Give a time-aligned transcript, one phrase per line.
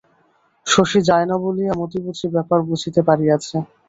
[0.65, 3.55] শশী যায় না বলিয়া মতি বুঝি ব্যাপার বুঝিতে পারিয়াছে।